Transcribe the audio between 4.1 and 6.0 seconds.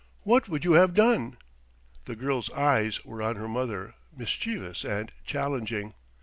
mischievous and challenging.